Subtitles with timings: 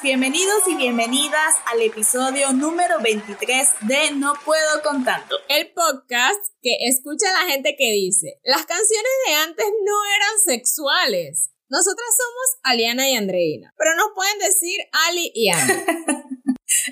[0.00, 5.34] Bienvenidos y bienvenidas al episodio número 23 de No Puedo con tanto.
[5.48, 10.38] El podcast que escucha a la gente que dice, las canciones de antes no eran
[10.44, 11.50] sexuales.
[11.68, 14.78] Nosotras somos Aliana y Andreina, pero nos pueden decir
[15.08, 15.74] Ali y Ana.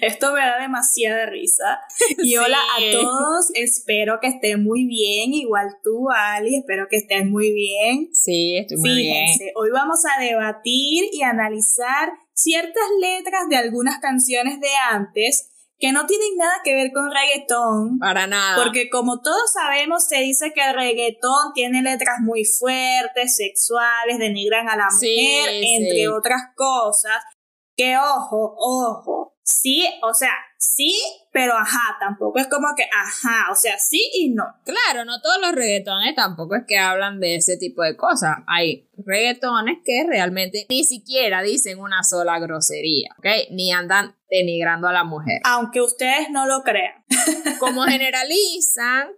[0.01, 1.79] Esto me da demasiada risa.
[2.19, 7.31] Y hola a todos, espero que estén muy bien, igual tú, Ali, espero que estén
[7.31, 8.09] muy bien.
[8.13, 9.55] Sí, estoy muy Fíjense, bien.
[9.57, 16.07] Hoy vamos a debatir y analizar ciertas letras de algunas canciones de antes que no
[16.07, 17.99] tienen nada que ver con reggaetón.
[17.99, 18.63] Para nada.
[18.63, 24.69] Porque como todos sabemos, se dice que el reggaetón tiene letras muy fuertes, sexuales, denigran
[24.69, 27.23] a la mujer, entre otras cosas.
[27.77, 30.95] Que ojo, ojo, sí, o sea, sí,
[31.33, 34.45] pero ajá, tampoco es como que ajá, o sea, sí y no.
[34.65, 38.39] Claro, no todos los reggaetones tampoco es que hablan de ese tipo de cosas.
[38.47, 43.27] Hay reggaetones que realmente ni siquiera dicen una sola grosería, ¿ok?
[43.51, 45.41] Ni andan denigrando a la mujer.
[45.45, 47.05] Aunque ustedes no lo crean.
[47.61, 49.09] Como generalizan,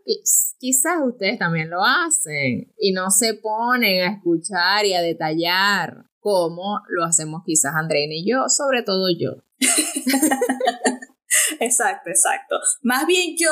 [0.58, 6.80] quizás ustedes también lo hacen y no se ponen a escuchar y a detallar como
[6.88, 9.42] lo hacemos quizás Andrea y yo, sobre todo yo.
[11.64, 12.56] exacto, exacto.
[12.82, 13.50] Más bien yo,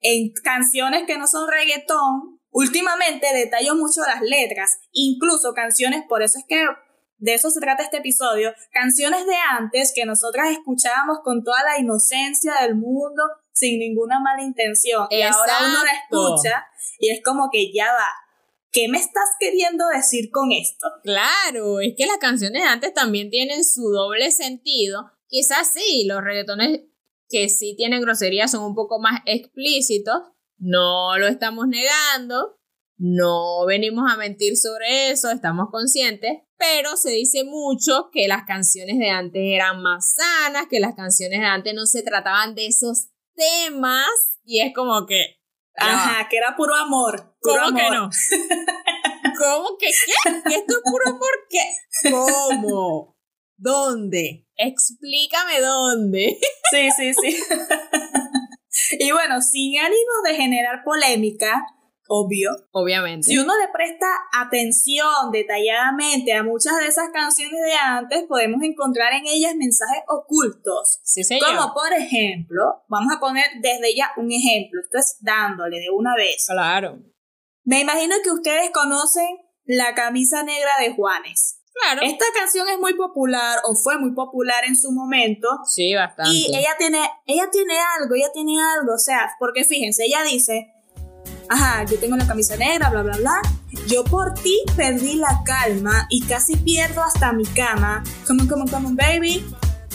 [0.00, 6.38] en canciones que no son reggaetón, últimamente detallo mucho las letras, incluso canciones, por eso
[6.38, 6.64] es que
[7.22, 11.78] de eso se trata este episodio, canciones de antes que nosotras escuchábamos con toda la
[11.78, 15.06] inocencia del mundo, sin ninguna mala intención.
[15.08, 16.66] Y ahora uno la escucha
[16.98, 18.08] y es como que ya va,
[18.72, 20.88] ¿qué me estás queriendo decir con esto?
[21.04, 25.12] Claro, es que las canciones de antes también tienen su doble sentido.
[25.28, 26.80] Quizás sí, los reggaetones
[27.32, 30.20] que sí tienen groserías son un poco más explícitos,
[30.58, 32.60] no lo estamos negando,
[32.98, 38.98] no venimos a mentir sobre eso, estamos conscientes, pero se dice mucho que las canciones
[38.98, 43.08] de antes eran más sanas, que las canciones de antes no se trataban de esos
[43.34, 44.06] temas
[44.44, 45.42] y es como que
[45.76, 47.34] Ajá, que era puro amor.
[47.40, 48.10] ¿Cómo que no?
[49.38, 50.42] ¿Cómo que qué?
[50.48, 51.30] ¿Que esto es puro amor?
[51.48, 52.10] ¿Qué?
[52.10, 53.16] ¿Cómo?
[53.62, 54.48] ¿Dónde?
[54.56, 56.38] Explícame dónde.
[56.72, 57.36] Sí, sí, sí.
[58.98, 61.62] Y bueno, sin ánimo de generar polémica,
[62.08, 62.50] obvio.
[62.70, 63.30] Obviamente.
[63.30, 69.12] Si uno le presta atención detalladamente a muchas de esas canciones de antes, podemos encontrar
[69.12, 71.00] en ellas mensajes ocultos.
[71.04, 71.54] Sí, señor.
[71.54, 76.16] Como por ejemplo, vamos a poner desde ya un ejemplo, esto es dándole de una
[76.16, 76.46] vez.
[76.48, 77.00] Claro.
[77.64, 79.28] Me imagino que ustedes conocen
[79.66, 81.61] la camisa negra de Juanes.
[81.74, 82.02] Claro.
[82.02, 85.48] Esta canción es muy popular o fue muy popular en su momento.
[85.66, 86.30] Sí, bastante.
[86.32, 90.72] Y ella tiene, ella tiene algo, ella tiene algo, o sea, porque fíjense, ella dice,
[91.48, 93.42] ajá, yo tengo la camisa negra, bla, bla, bla.
[93.86, 98.02] Yo por ti perdí la calma y casi pierdo hasta mi cama.
[98.26, 99.44] Come on, come on, come on, baby.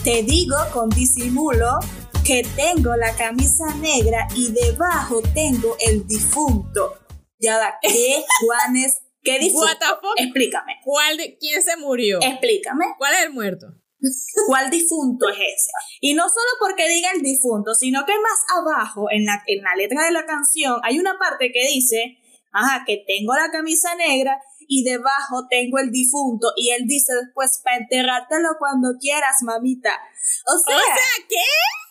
[0.04, 1.80] Te digo con disimulo
[2.26, 6.96] que tengo la camisa negra y debajo tengo el difunto.
[7.40, 9.02] Ya da, ¿qué, Juanes?
[9.28, 9.68] ¿Qué difunto?
[10.16, 10.74] Explícame.
[10.84, 12.20] ¿Cuál de, ¿Quién se murió?
[12.22, 12.86] Explícame.
[12.98, 13.68] ¿Cuál es el muerto?
[14.48, 15.72] ¿Cuál difunto es ese?
[16.00, 19.76] Y no solo porque diga el difunto, sino que más abajo, en la, en la
[19.76, 22.20] letra de la canción, hay una parte que dice,
[22.54, 26.54] ajá, que tengo la camisa negra y debajo tengo el difunto.
[26.56, 29.92] Y él dice después, para enterrártelo cuando quieras, mamita.
[30.46, 30.80] O sea,
[31.28, 31.36] ¿qué?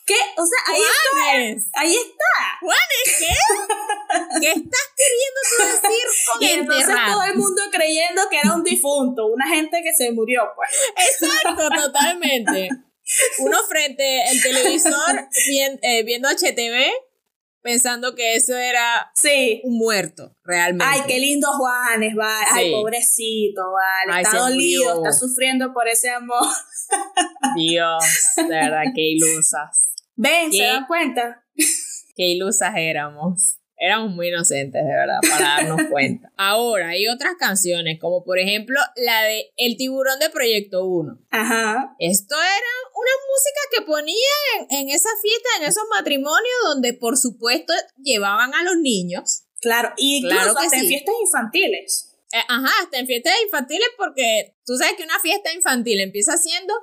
[0.07, 0.15] ¿Qué?
[0.37, 1.79] O sea, ahí está.
[1.81, 2.57] Ahí está.
[2.61, 3.25] ¿Juanes qué?
[4.39, 8.63] ¿Qué estás queriendo tú decir con y entonces todo el mundo creyendo que era un
[8.63, 10.69] difunto, una gente que se murió, pues.
[10.95, 12.69] Exacto, totalmente.
[13.39, 15.27] Uno frente al televisor
[15.81, 17.07] eh, viendo HTV
[17.67, 19.59] pensando que eso era sí.
[19.65, 20.85] un muerto, realmente.
[20.87, 22.47] Ay, qué lindo Juanes, vale.
[22.49, 24.21] Ay, pobrecito, vale.
[24.21, 26.47] está dolido, está sufriendo por ese amor.
[27.57, 28.05] Dios,
[28.37, 29.91] de verdad, qué ilusas.
[30.17, 31.45] Ven, ¿se dan cuenta?
[32.15, 33.59] Qué ilusas éramos.
[33.79, 36.31] Éramos muy inocentes, de verdad, para darnos cuenta.
[36.35, 41.19] Ahora, hay otras canciones, como por ejemplo la de El tiburón de Proyecto 1.
[41.29, 41.95] Ajá.
[41.99, 47.71] Esto era una música que ponían en, esa fiesta, en esos matrimonios, donde por supuesto
[48.01, 49.43] llevaban a los niños.
[49.61, 52.15] Claro, y incluso hasta en fiestas infantiles.
[52.33, 56.73] Eh, ajá, hasta en fiestas infantiles, porque tú sabes que una fiesta infantil empieza siendo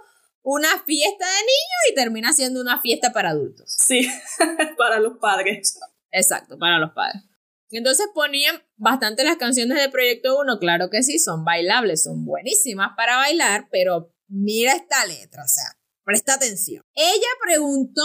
[0.44, 3.75] una fiesta de niños y termina siendo una fiesta para adultos.
[3.79, 4.06] Sí,
[4.79, 5.81] para los padres.
[6.12, 7.23] Exacto, para los padres.
[7.70, 12.91] Entonces ponían bastante las canciones de Proyecto 1, claro que sí, son bailables, son buenísimas
[12.96, 15.64] para bailar, pero mira esta letra, o sea,
[16.05, 16.85] presta atención.
[16.94, 18.02] Ella preguntó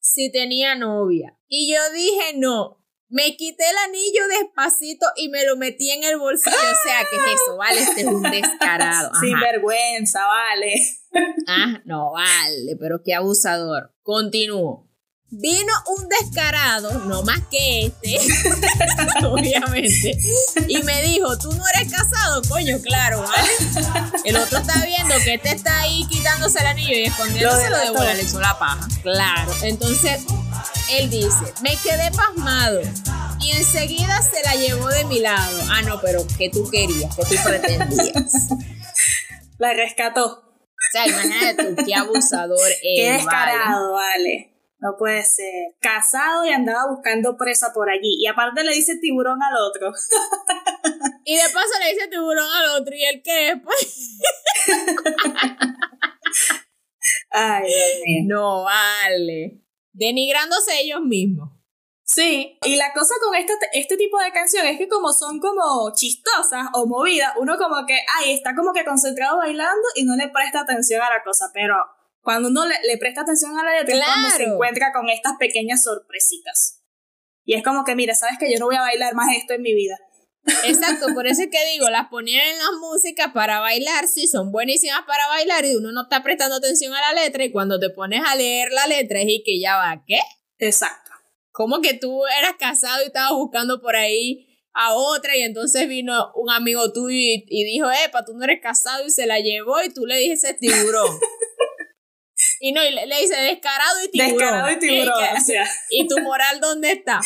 [0.00, 2.81] si tenía novia y yo dije no.
[3.12, 6.56] Me quité el anillo despacito y me lo metí en el bolsillo.
[6.56, 7.58] O sea, ¿qué es eso?
[7.58, 9.10] Vale, este es un descarado.
[9.20, 10.72] Sin vergüenza, vale.
[11.46, 13.92] Ah, no, vale, pero qué abusador.
[14.02, 14.88] Continúo.
[15.34, 18.18] Vino un descarado, no más que este,
[19.26, 20.18] obviamente,
[20.68, 23.50] y me dijo, tú no eres casado, coño, claro, ¿vale?
[24.26, 28.12] El otro está viendo que este está ahí quitándose el anillo y escondiéndoselo de bola,
[28.12, 28.86] le echó la paja.
[29.02, 30.22] Claro, entonces
[30.90, 32.82] él dice, me quedé pasmado
[33.40, 35.62] y enseguida se la llevó de mi lado.
[35.70, 37.16] Ah, no, pero ¿qué tú querías?
[37.16, 38.48] ¿Qué tú pretendías?
[39.56, 40.26] La rescató.
[40.26, 42.78] O sea, imagínate tú, qué abusador es.
[42.82, 44.51] Qué descarado, vale.
[44.82, 45.76] No puede ser.
[45.80, 48.16] Casado y andaba buscando presa por allí.
[48.18, 49.92] Y aparte le dice tiburón al otro.
[51.24, 52.92] y de paso le dice tiburón al otro.
[52.92, 53.60] ¿Y el qué?
[53.62, 54.18] Pues.
[57.30, 58.24] Ay, Dios mío.
[58.26, 59.62] No vale.
[59.92, 61.50] Denigrándose ellos mismos.
[62.02, 65.94] Sí, y la cosa con este, este tipo de canciones es que como son como
[65.94, 70.28] chistosas o movidas, uno como que, ay, está como que concentrado bailando y no le
[70.28, 71.76] presta atención a la cosa, pero
[72.22, 75.82] cuando uno le, presta atención a la letra es cuando se encuentra con estas pequeñas
[75.82, 76.80] sorpresitas.
[77.44, 79.62] Y es como que, mira, sabes que yo no voy a bailar más esto en
[79.62, 79.98] mi vida.
[80.64, 84.50] Exacto, por eso es que digo, las ponían en las músicas para bailar, sí, son
[84.50, 87.90] buenísimas para bailar y uno no está prestando atención a la letra y cuando te
[87.90, 90.18] pones a leer la letra es y que ya va, ¿qué?
[90.58, 91.10] Exacto.
[91.50, 96.32] Como que tú eras casado y estabas buscando por ahí a otra y entonces vino
[96.34, 99.82] un amigo tuyo y, y dijo, epa, tú no eres casado y se la llevó
[99.82, 101.18] y tú le dijiste tiburón.
[102.64, 104.38] Y no, y le, dice descarado y tiburón.
[104.38, 105.24] Descarado y tiburón.
[105.90, 107.20] ¿Y tu moral dónde está?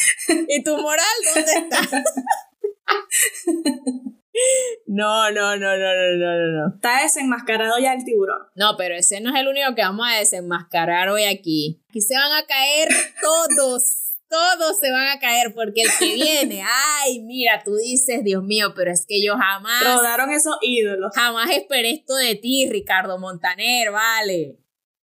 [0.49, 1.05] ¿Y tu moral
[1.35, 1.79] dónde está?
[4.87, 6.75] No, no, no, no, no, no, no.
[6.75, 8.39] Está desenmascarado ya el tiburón.
[8.55, 11.83] No, pero ese no es el único que vamos a desenmascarar hoy aquí.
[11.89, 12.89] Aquí se van a caer
[13.23, 14.13] todos.
[14.29, 18.75] Todos se van a caer porque el que viene, ay, mira, tú dices, Dios mío,
[18.77, 19.83] pero es que yo jamás.
[19.83, 21.13] Rodaron esos ídolos.
[21.15, 24.59] Jamás esperé esto de ti, Ricardo Montaner, vale.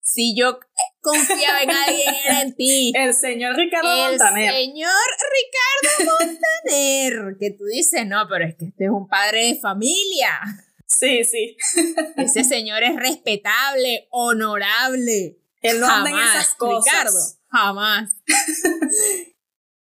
[0.02, 0.58] Si yo
[1.00, 2.92] confiaba en alguien, era en ti.
[2.96, 4.48] El señor Ricardo Montaner.
[4.48, 4.90] El señor
[5.32, 7.36] Ricardo Montaner.
[7.38, 10.40] Que tú dices, no, pero es que este es un padre de familia.
[10.86, 11.56] Sí, sí.
[12.16, 15.38] Ese señor es respetable, honorable.
[15.62, 16.92] Él no anda en esas cosas.
[16.92, 17.18] Ricardo,
[17.48, 18.10] jamás.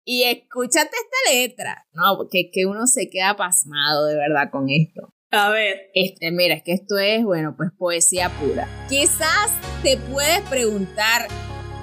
[0.05, 1.87] y escúchate esta letra.
[1.93, 5.13] No, porque que uno se queda pasmado de verdad con esto.
[5.31, 5.91] A ver.
[5.95, 8.69] Este, mira, es que esto es, bueno, pues poesía pura.
[8.89, 9.51] Quizás
[9.83, 11.29] te puedes preguntar,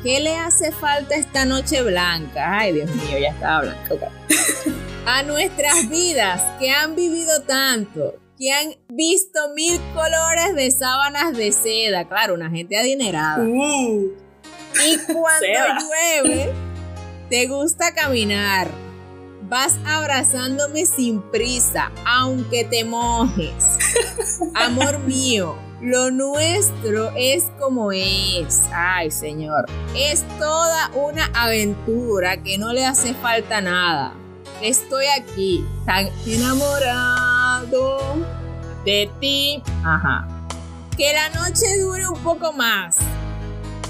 [0.01, 2.59] ¿qué le hace falta esta noche blanca?
[2.59, 4.11] Ay, Dios mío, ya estaba blanca.
[5.05, 11.51] A nuestras vidas que han vivido tanto, que han visto mil colores de sábanas de
[11.51, 12.07] seda.
[12.07, 13.43] Claro, una gente adinerada.
[13.43, 14.13] Uh.
[14.85, 15.47] y cuando
[16.23, 16.53] llueve,
[17.29, 18.82] te gusta caminar
[19.53, 23.77] Vas abrazándome sin prisa, aunque te mojes.
[24.55, 28.61] Amor mío, lo nuestro es como es.
[28.73, 29.67] Ay, Señor.
[29.95, 34.15] Es toda una aventura que no le hace falta nada.
[34.59, 37.99] Estoy aquí, tan enamorado
[38.83, 39.61] de ti.
[39.85, 40.27] Ajá.
[40.97, 42.97] Que la noche dure un poco más.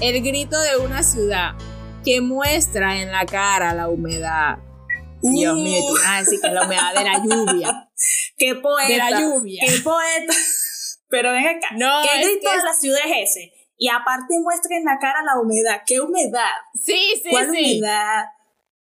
[0.02, 1.54] El grito de una ciudad
[2.04, 4.58] que muestra en la cara la humedad.
[5.32, 7.90] Dios mío, tú vas a decir que la humedad de la lluvia.
[8.36, 8.88] ¡Qué poeta!
[8.88, 9.62] De la lluvia.
[9.66, 10.34] ¡Qué poeta!
[11.08, 13.52] Pero ven acá, no, ¿qué grito de la ciudad es ese?
[13.76, 15.82] Y aparte muestra en la cara la humedad.
[15.86, 16.50] ¿Qué humedad?
[16.74, 17.78] Sí, sí, ¿Cuál sí.
[17.78, 18.24] humedad?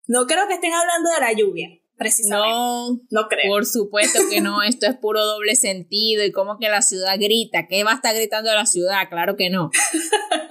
[0.08, 2.50] No creo que estén hablando de la lluvia, precisamente.
[2.50, 3.50] No, no creo.
[3.50, 7.68] Por supuesto que no, esto es puro doble sentido y como que la ciudad grita.
[7.68, 9.10] ¿Qué va a estar gritando la ciudad?
[9.10, 9.70] Claro que no.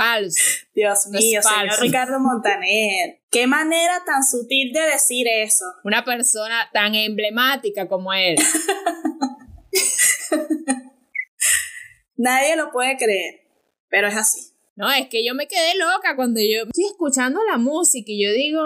[0.00, 0.40] Falso.
[0.74, 3.20] Dios mío, señor Ricardo Montaner.
[3.30, 5.66] Qué manera tan sutil de decir eso.
[5.84, 8.36] Una persona tan emblemática como él.
[12.16, 13.42] Nadie lo puede creer,
[13.90, 14.54] pero es así.
[14.74, 18.32] No, es que yo me quedé loca cuando yo estoy escuchando la música y yo
[18.32, 18.62] digo,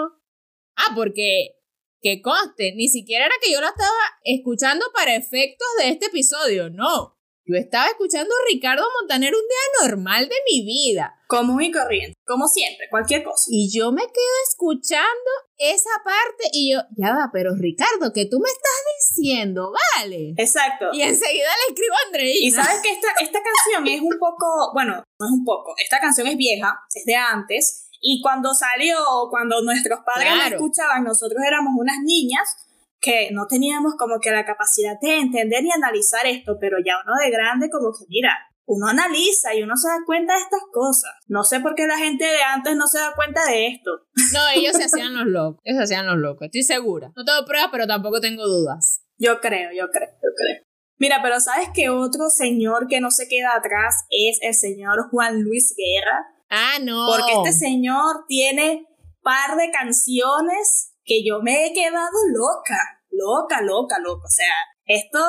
[0.77, 1.57] ah, porque
[2.01, 3.91] que conste, ni siquiera era que yo la estaba
[4.23, 7.14] escuchando para efectos de este episodio, no.
[7.47, 11.13] Yo estaba escuchando a Ricardo Montaner un día normal de mi vida.
[11.27, 13.45] Común y corriente, como siempre, cualquier cosa.
[13.49, 18.39] Y yo me quedo escuchando esa parte y yo, ya va, pero Ricardo, que tú
[18.39, 20.33] me estás diciendo, vale.
[20.37, 20.87] Exacto.
[20.91, 22.39] Y enseguida le escribo a Andreina.
[22.41, 25.99] Y sabes que esta, esta canción es un poco, bueno, no es un poco, esta
[25.99, 27.89] canción es vieja, es de antes.
[28.01, 28.97] Y cuando salió,
[29.29, 32.64] cuando nuestros padres la escuchaban, nosotros éramos unas niñas
[33.05, 37.13] que no teníamos como que la capacidad de entender y analizar esto, pero ya uno
[37.23, 38.31] de grande como que mira,
[38.65, 41.11] uno analiza y uno se da cuenta de estas cosas.
[41.27, 43.91] No sé por qué la gente de antes no se da cuenta de esto.
[44.33, 45.61] No, ellos se hacían los locos.
[45.63, 47.11] Ellos se hacían los locos, estoy segura.
[47.15, 49.03] No tengo pruebas, pero tampoco tengo dudas.
[49.17, 50.65] Yo creo, yo creo, yo creo.
[50.97, 55.43] Mira, pero ¿sabes que otro señor que no se queda atrás es el señor Juan
[55.43, 56.25] Luis Guerra?
[56.49, 57.07] Ah, no.
[57.07, 58.87] Porque este señor tiene
[59.21, 64.23] par de canciones que yo me he quedado loca, loca, loca, loca.
[64.25, 64.53] O sea,
[64.85, 65.19] esto...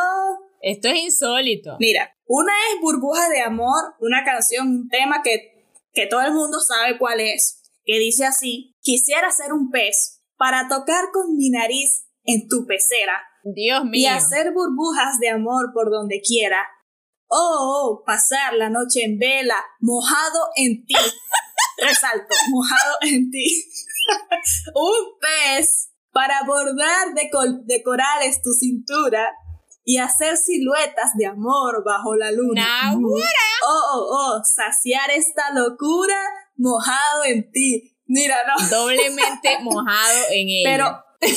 [0.60, 1.76] Esto es insólito.
[1.78, 6.58] Mira, una es Burbuja de Amor, una canción, un tema que, que todo el mundo
[6.60, 12.06] sabe cuál es, que dice así, quisiera ser un pez para tocar con mi nariz
[12.24, 13.22] en tu pecera.
[13.44, 14.00] Dios mío.
[14.02, 16.66] Y hacer burbujas de amor por donde quiera.
[17.28, 20.94] Oh, oh, pasar la noche en vela, mojado en ti.
[21.78, 23.64] Resalto, mojado en ti.
[24.74, 27.28] un pez para bordar de,
[27.66, 29.30] de corales tu cintura
[29.84, 32.62] y hacer siluetas de amor bajo la luna.
[32.84, 33.26] ¡Nahuara!
[33.68, 36.16] Oh, oh, oh, saciar esta locura
[36.56, 37.94] mojado en ti.
[38.06, 38.66] Mira, no.
[38.66, 40.70] Doblemente mojado en ella.
[40.70, 41.04] Pero.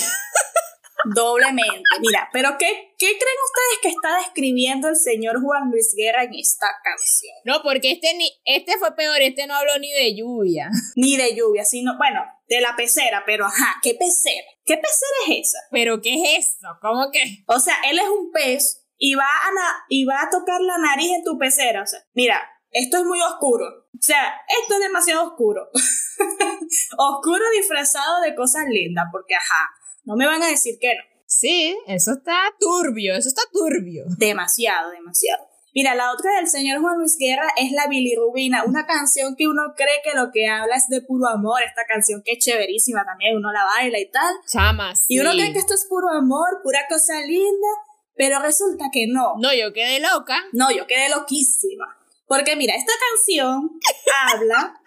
[1.15, 1.83] doblemente.
[1.99, 6.35] Mira, pero ¿qué, ¿qué creen ustedes que está describiendo el señor Juan Luis Guerra en
[6.35, 7.35] esta canción?
[7.45, 10.69] No, porque este, ni, este fue peor, este no habló ni de lluvia.
[10.95, 14.47] Ni de lluvia, sino, bueno, de la pecera, pero ajá, ¿qué pecera?
[14.65, 15.59] ¿Qué pecera es esa?
[15.71, 16.67] ¿Pero qué es eso?
[16.81, 17.43] ¿Cómo que?
[17.47, 21.11] O sea, él es un pez y va a, y va a tocar la nariz
[21.11, 21.81] en tu pecera.
[21.81, 22.39] O sea, mira,
[22.71, 23.65] esto es muy oscuro.
[23.65, 25.69] O sea, esto es demasiado oscuro.
[26.97, 29.69] oscuro disfrazado de cosas lindas, porque ajá,
[30.03, 31.03] no me van a decir que no.
[31.25, 34.03] Sí, eso está turbio, eso está turbio.
[34.17, 35.49] Demasiado, demasiado.
[35.75, 39.73] Mira, la otra del señor Juan Luis Guerra es La bilirrubina, una canción que uno
[39.77, 43.37] cree que lo que habla es de puro amor, esta canción que es chéverísima también,
[43.37, 44.33] uno la baila y tal.
[44.51, 45.13] Chama, sí.
[45.13, 47.67] Y uno cree que esto es puro amor, pura cosa linda,
[48.15, 49.35] pero resulta que no.
[49.37, 50.37] No, yo quedé loca.
[50.51, 51.85] No, yo quedé loquísima.
[52.25, 53.79] Porque mira, esta canción
[54.33, 54.81] habla,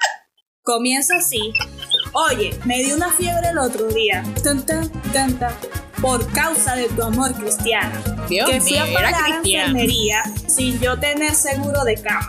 [0.63, 1.53] comienza así.
[2.13, 4.23] Oye, me dio una fiebre el otro día.
[4.43, 5.55] Tan, tan, tan, tan
[6.03, 7.97] por causa de tu amor cristiano.
[8.29, 12.29] Dios que fui mío, a parar a enfermería sin yo tener seguro de cama.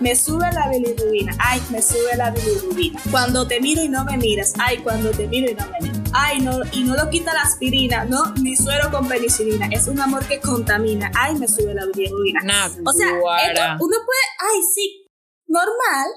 [0.00, 3.00] Me sube la bilirrubina, ay, me sube la bilirrubina.
[3.10, 6.10] Cuando te miro y no me miras, ay, cuando te miro y no me miras.
[6.12, 9.68] Ay, no, y no lo quita la aspirina, no, ni suero con penicilina.
[9.72, 12.40] Es un amor que contamina, ay, me sube la bilirrubina.
[12.44, 15.08] Nah, O sea, esto, uno puede, ay, sí,
[15.46, 16.08] normal,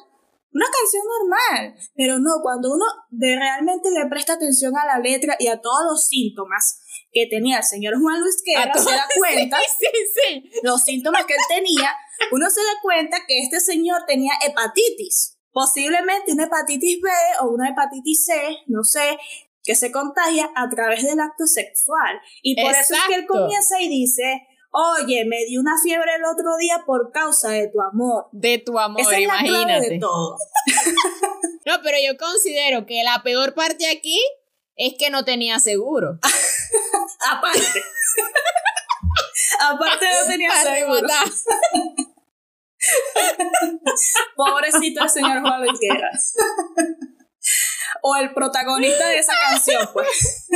[0.57, 5.35] una canción normal, pero no, cuando uno de realmente le presta atención a la letra
[5.39, 9.57] y a todos los síntomas que tenía el señor Juan Luis Guerra, se da cuenta,
[9.59, 10.59] Sí, sí, sí.
[10.63, 11.91] los síntomas que él tenía,
[12.31, 17.09] uno se da cuenta que este señor tenía hepatitis, posiblemente una hepatitis B
[17.41, 19.17] o una hepatitis C, no sé,
[19.63, 22.19] que se contagia a través del acto sexual.
[22.41, 23.33] Y por eso es que él Exacto.
[23.41, 27.81] comienza y dice, oye, me dio una fiebre el otro día por causa de tu
[27.81, 28.27] amor.
[28.31, 29.89] De tu amor, Esa es la clave imagínate.
[29.89, 30.37] de todo.
[31.65, 34.21] No, pero yo considero que la peor parte aquí
[34.77, 36.17] es que no tenía seguro.
[37.29, 37.59] Aparte.
[39.59, 41.07] Aparte no tenía seguro.
[44.37, 46.09] Pobrecito el señor Juan Luis Guerra.
[48.01, 50.47] o el protagonista de esa canción, pues.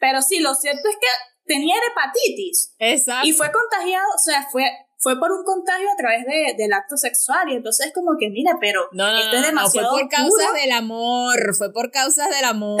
[0.00, 1.06] Pero sí, lo cierto es que
[1.44, 3.26] tenía hepatitis Exacto.
[3.26, 4.64] y fue contagiado, o sea, fue,
[4.98, 7.48] fue por un contagio a través de, del acto sexual.
[7.48, 10.02] Y entonces, como que, mira, pero No, no, esto es no, no, fue demasiado por
[10.02, 10.16] oscuro.
[10.16, 12.80] causas del amor, fue por causas del amor.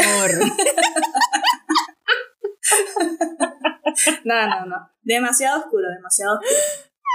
[4.24, 4.76] No, no, no.
[5.02, 6.60] Demasiado oscuro, demasiado oscuro.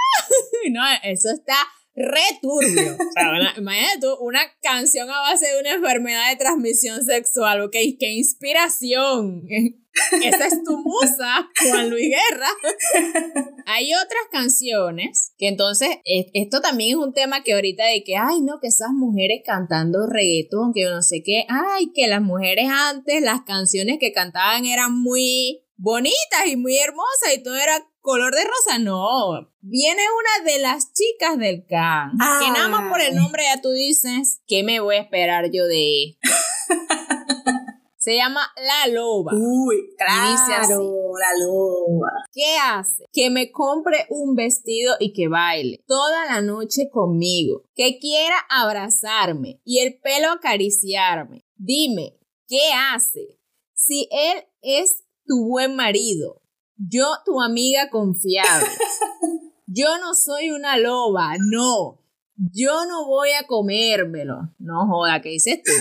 [0.70, 1.54] no, eso está
[1.96, 2.92] re turbio.
[2.94, 7.62] O sea, una- imagínate tú, una canción a base de una enfermedad de transmisión sexual,
[7.62, 9.42] ok, qué inspiración.
[10.22, 12.48] Esa es tu musa, Juan Luis Guerra.
[13.64, 18.14] Hay otras canciones que entonces, e- esto también es un tema que ahorita de que,
[18.16, 22.20] ay, no, que esas mujeres cantando reggaetón, que yo no sé qué, ay, que las
[22.22, 27.82] mujeres antes, las canciones que cantaban eran muy bonitas y muy hermosas y todo era
[28.06, 28.78] color de rosa.
[28.78, 30.02] No, viene
[30.38, 33.14] una de las chicas del can, que nada más por el Ay.
[33.16, 36.28] nombre ya tú dices, ¿qué me voy a esperar yo de esto?
[37.98, 39.32] Se llama La Loba.
[39.34, 40.66] Uy, Dice así.
[40.68, 42.08] claro, la loba.
[42.32, 43.04] ¿Qué hace?
[43.12, 47.64] Que me compre un vestido y que baile toda la noche conmigo.
[47.74, 51.40] Que quiera abrazarme y el pelo acariciarme.
[51.56, 52.60] Dime, ¿qué
[52.92, 53.40] hace?
[53.74, 56.42] Si él es tu buen marido,
[56.76, 58.66] yo tu amiga confiable.
[59.66, 62.00] Yo no soy una loba, no.
[62.52, 64.50] Yo no voy a comérmelo.
[64.58, 65.72] No joda, ¿qué dices tú?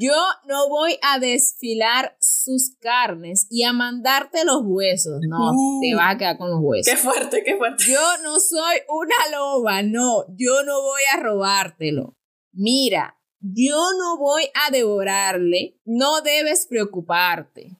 [0.00, 0.14] Yo
[0.46, 5.20] no voy a desfilar sus carnes y a mandarte los huesos.
[5.28, 5.80] No, Uh.
[5.82, 6.92] te vas a quedar con los huesos.
[6.92, 7.84] Qué fuerte, qué fuerte.
[7.88, 12.16] Yo no soy una loba, no, yo no voy a robártelo.
[12.52, 17.76] Mira, yo no voy a devorarle, no debes preocuparte.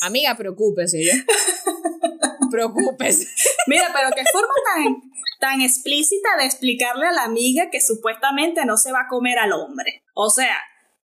[0.00, 1.12] Amiga, preocúpese, ¿yo?
[2.50, 3.26] Preocúpese.
[3.66, 4.96] Mira, pero qué forma tan,
[5.38, 9.52] tan explícita de explicarle a la amiga que supuestamente no se va a comer al
[9.52, 10.04] hombre.
[10.14, 10.56] O sea,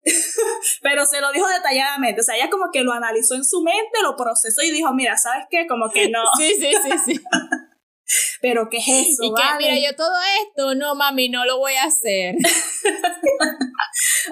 [0.82, 2.20] pero se lo dijo detalladamente.
[2.20, 5.16] O sea, ella como que lo analizó en su mente, lo procesó y dijo, mira,
[5.16, 5.66] ¿sabes qué?
[5.66, 6.20] Como que no.
[6.38, 7.20] Sí, sí, sí, sí.
[8.42, 9.22] Pero ¿qué es eso?
[9.22, 10.14] Y que, mira, yo todo
[10.46, 12.34] esto, no, mami, no lo voy a hacer.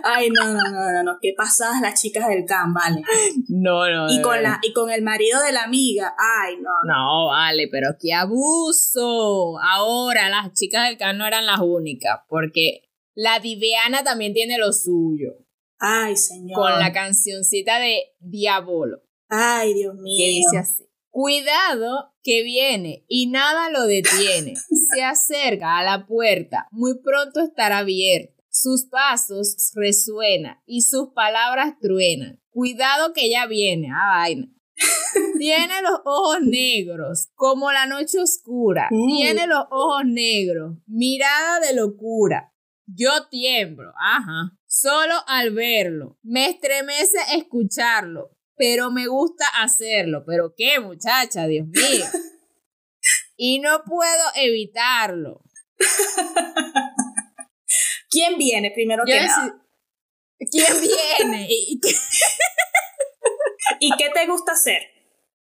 [0.04, 1.18] Ay, no, no, no, no, no.
[1.20, 3.02] ¿Qué pasadas las chicas del CAM, vale?
[3.48, 4.12] No, no.
[4.12, 6.14] Y con, la, y con el marido de la amiga.
[6.18, 6.70] Ay, no.
[6.86, 9.58] No, vale, pero qué abuso.
[9.60, 14.72] Ahora las chicas del CAN no eran las únicas, porque la Diviana también tiene lo
[14.72, 15.32] suyo,
[15.78, 16.58] Ay, señor.
[16.58, 20.14] con la cancioncita de Diabolo, Ay, Dios mío.
[20.16, 20.88] que dice así.
[21.10, 24.54] Cuidado que viene y nada lo detiene.
[24.94, 28.31] Se acerca a la puerta, muy pronto estará abierta.
[28.54, 32.38] Sus pasos resuenan y sus palabras truenan.
[32.50, 33.88] Cuidado que ya viene.
[33.90, 34.46] Ah, vaina.
[35.38, 38.90] Tiene los ojos negros, como la noche oscura.
[38.90, 42.52] Tiene los ojos negros, mirada de locura.
[42.84, 46.18] Yo tiemblo, ajá, solo al verlo.
[46.22, 50.24] Me estremece escucharlo, pero me gusta hacerlo.
[50.26, 51.46] ¿Pero qué, muchacha?
[51.46, 52.04] Dios mío.
[53.34, 55.42] Y no puedo evitarlo.
[58.12, 59.58] ¿Quién viene primero Yo que nada?
[60.50, 61.46] ¿Quién viene?
[61.50, 61.96] Y- qué-
[63.80, 64.82] ¿Y qué te gusta hacer?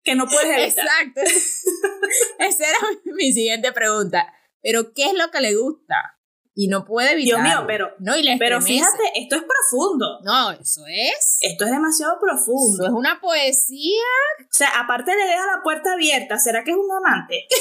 [0.02, 0.84] Que no puedes evitar.
[0.86, 1.20] Exacto.
[2.38, 4.32] Esa era mi siguiente pregunta.
[4.62, 6.18] ¿Pero qué es lo que le gusta?
[6.54, 7.60] Y no puede Dios evitarlo.
[7.60, 10.20] mío, pero, No, y pero fíjate, esto es profundo.
[10.22, 11.38] No, eso es.
[11.40, 12.84] Esto es demasiado profundo.
[12.84, 14.02] Eso es una poesía.
[14.40, 17.46] O sea, aparte le deja la puerta abierta, ¿será que es un amante?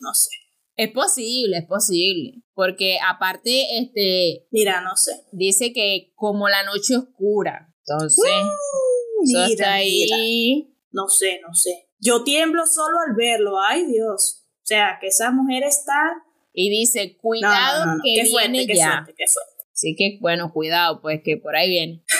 [0.00, 0.28] No sé.
[0.76, 2.42] Es posible, es posible.
[2.54, 5.24] Porque aparte, este, Mira, no sé.
[5.32, 7.72] dice que como la noche oscura.
[7.86, 9.74] Entonces, eso Mira, mira.
[9.74, 10.74] ahí.
[10.90, 11.88] No sé, no sé.
[11.98, 13.58] Yo tiemblo solo al verlo.
[13.60, 14.42] Ay, Dios.
[14.62, 16.22] O sea, que esa mujer está.
[16.52, 18.02] Y dice, cuidado no, no, no.
[18.02, 18.92] que Qué viene fuerte, qué ya.
[18.92, 19.64] fuerte, qué fuerte.
[19.72, 22.02] Así que, bueno, cuidado, pues que por ahí viene.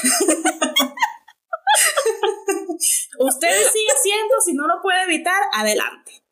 [3.19, 6.23] Usted sigue siendo, si no lo puede evitar, adelante.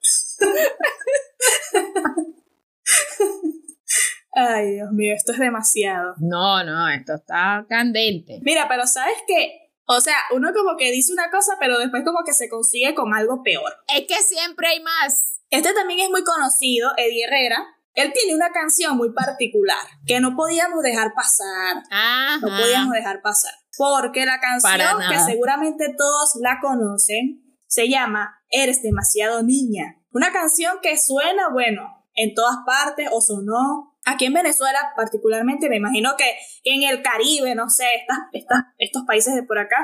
[4.37, 6.15] Ay, Dios mío, esto es demasiado.
[6.19, 8.41] No, no, esto está candente.
[8.43, 9.71] Mira, pero ¿sabes qué?
[9.87, 13.15] O sea, uno como que dice una cosa, pero después como que se consigue con
[13.15, 13.73] algo peor.
[13.95, 15.41] Es que siempre hay más.
[15.51, 17.65] Este también es muy conocido, Eddie Herrera.
[17.93, 21.83] Él tiene una canción muy particular que no podíamos dejar pasar.
[21.91, 22.39] Ajá.
[22.41, 23.53] No podíamos dejar pasar.
[23.79, 30.01] Porque la canción, que seguramente todos la conocen, se llama Eres demasiado niña.
[30.15, 33.97] Una canción que suena, bueno, en todas partes o sonó.
[34.05, 39.03] Aquí en Venezuela particularmente, me imagino que en el Caribe, no sé, estas, estas, estos
[39.09, 39.77] países de por acá.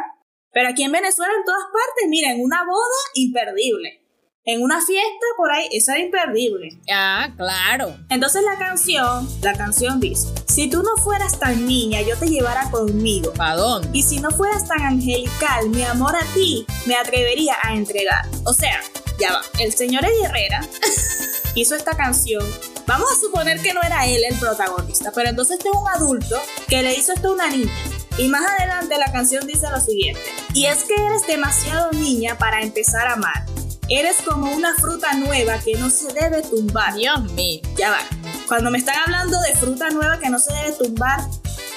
[0.53, 4.07] Pero aquí en Venezuela, en todas partes, miren, una boda imperdible.
[4.45, 6.69] En una fiesta por ahí, eso era imperdible.
[6.93, 7.97] Ah, claro.
[8.09, 12.71] Entonces la canción, la canción dice, si tú no fueras tan niña, yo te llevara
[12.71, 13.33] conmigo.
[13.33, 13.89] ¿Para dónde?
[13.93, 18.27] Y si no fueras tan angelical, mi amor a ti me atrevería a entregar.
[18.45, 18.81] O sea,
[19.21, 19.43] ya va.
[19.59, 20.61] El señor Eddie Herrera
[21.55, 22.45] hizo esta canción.
[22.87, 26.41] Vamos a suponer que no era él el protagonista, pero entonces este es un adulto
[26.69, 27.73] que le hizo esto a una niña.
[28.19, 30.21] Y más adelante la canción dice lo siguiente.
[30.55, 33.45] Y es que eres demasiado niña para empezar a amar.
[33.89, 36.95] Eres como una fruta nueva que no se debe tumbar.
[36.95, 37.61] Dios mío.
[37.77, 38.01] Ya va.
[38.47, 41.21] Cuando me están hablando de fruta nueva que no se debe tumbar,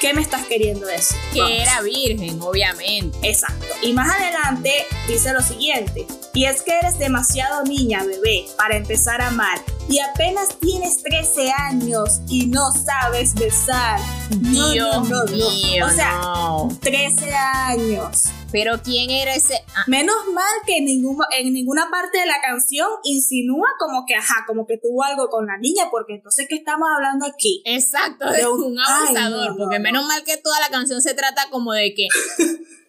[0.04, 1.18] ¿qué me estás queriendo decir?
[1.32, 1.58] Que Vamos.
[1.60, 3.18] era virgen, obviamente.
[3.24, 3.68] Exacto.
[3.82, 4.70] Y más adelante
[5.08, 6.06] dice lo siguiente.
[6.34, 9.62] Y es que eres demasiado niña, bebé, para empezar a amar.
[9.88, 13.98] Y apenas tienes 13 años y no sabes besar.
[14.42, 15.32] No, Dios no, no, no.
[15.32, 15.86] mío.
[15.86, 16.68] O sea, no.
[16.82, 18.24] 13 años.
[18.54, 19.56] Pero ¿quién era ese?
[19.76, 24.16] Ah, Menos mal que en, ningún, en ninguna parte de la canción insinúa como que,
[24.16, 27.62] ajá, como que tuvo algo con la niña, porque entonces, ¿qué estamos hablando aquí?
[27.66, 29.50] exacto, De un- abusador.
[29.52, 29.84] no, porque no.
[29.84, 32.08] menos mal que toda la canción se trata como de que,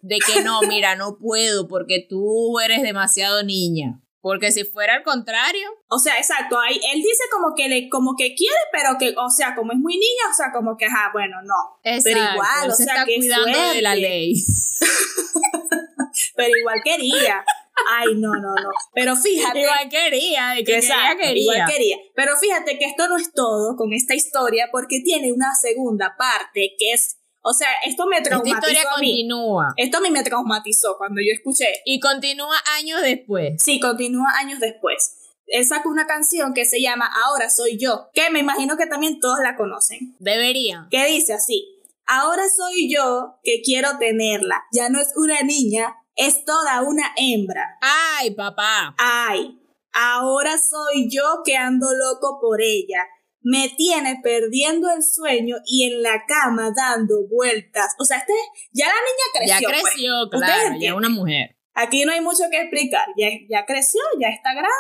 [0.03, 4.01] de que no, mira, no puedo porque tú eres demasiado niña.
[4.25, 8.17] Porque si fuera al contrario, O sea, exacto, ahí él dice como que le, como
[8.17, 11.11] que quiere, pero que, o sea, como es muy niña, o sea, como que, ajá,
[11.13, 11.79] bueno, no.
[11.83, 14.33] exacto, Pero igual, él o se sea, está qué cuidando de la ley.
[16.37, 17.45] Pero igual quería.
[17.91, 18.71] Ay, no, no, no.
[18.95, 19.61] Pero fíjate.
[19.61, 21.43] Igual quería, de que Exacto, quería, quería.
[21.43, 21.97] igual quería.
[22.15, 26.71] Pero fíjate que esto no es todo con esta historia porque tiene una segunda parte
[26.79, 29.11] que es, O sea, esto me Esta traumatizó historia a mí.
[29.11, 29.75] continúa.
[29.77, 31.69] Esto a mí me traumatizó cuando yo escuché.
[31.85, 33.63] Y continúa años después.
[33.63, 35.19] Sí, continúa años después.
[35.47, 39.21] Él sacó una canción que se llama Ahora soy yo, que me imagino que también
[39.21, 40.17] todos la conocen.
[40.19, 40.89] Deberían.
[40.89, 44.65] Que dice así: Ahora soy yo que quiero tenerla.
[44.73, 47.77] Ya no es una niña, es toda una hembra.
[47.83, 48.95] Ay, papá.
[48.97, 49.61] Ay,
[49.93, 53.07] ahora soy yo que ando loco por ella.
[53.45, 57.95] Me tiene perdiendo el sueño y en la cama dando vueltas.
[58.01, 58.33] O sea, este,
[58.73, 59.69] ya la niña Ya creció.
[59.69, 59.83] pues.
[59.93, 60.75] creció, Ustedes claro.
[60.81, 61.57] Ya es una mujer.
[61.75, 63.07] Aquí no hay mucho que explicar.
[63.17, 64.71] Ya, ya creció, ya está grande.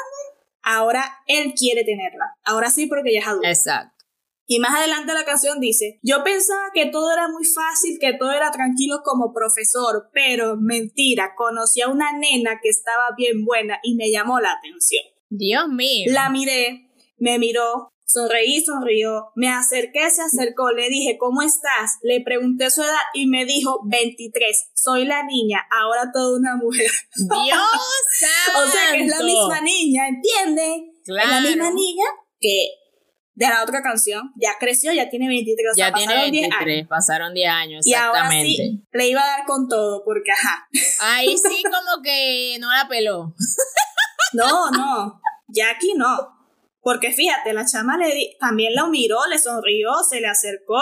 [0.62, 2.24] Ahora él quiere tenerla.
[2.42, 3.46] Ahora sí, porque ya es adulto.
[3.48, 3.92] Exacto.
[4.46, 8.30] Y más adelante la canción dice, yo pensaba que todo era muy fácil, que todo
[8.32, 13.94] era tranquilo como profesor, pero mentira, conocí a una nena que estaba bien buena y
[13.94, 15.02] me llamó la atención.
[15.30, 16.12] Dios mío.
[16.12, 21.98] La miré, me miró, sonreí, sonrió, me acerqué, se acercó, le dije, ¿cómo estás?
[22.02, 26.90] Le pregunté su edad y me dijo, 23, soy la niña, ahora toda una mujer.
[27.16, 27.58] Dios
[28.56, 30.92] o sea que es la misma niña, ¿entienden?
[31.04, 31.28] Claro.
[31.28, 32.04] Es la misma niña
[32.40, 32.68] que
[33.36, 36.42] de la otra canción, ya creció, ya tiene 23, o sea, Ya tiene pasaron 10
[36.50, 36.88] 23, años.
[36.88, 38.56] pasaron 10 años, Y ahora exactamente.
[38.62, 40.68] sí, le iba a dar con todo, porque ajá.
[41.00, 43.34] Ahí sí como que no la peló.
[44.34, 46.43] No, no, Jackie no.
[46.84, 50.78] Porque fíjate, la chama le di- también la miró, le sonrió, se le acercó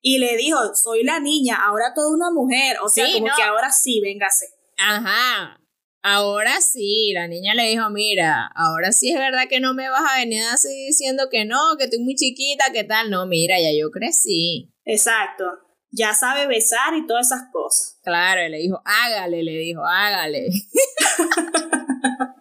[0.00, 2.78] y le dijo, soy la niña, ahora toda una mujer.
[2.82, 3.32] O sea, Sí, como no.
[3.36, 4.46] que ahora sí, véngase.
[4.78, 5.60] Ajá.
[6.02, 10.02] Ahora sí, la niña le dijo, mira, ahora sí es verdad que no me vas
[10.10, 13.10] a venir así diciendo que no, que estoy muy chiquita, que tal.
[13.10, 14.70] No, mira, ya yo crecí.
[14.84, 15.44] Exacto.
[15.90, 17.98] Ya sabe besar y todas esas cosas.
[18.04, 20.48] Claro, y le dijo, hágale, le dijo, hágale.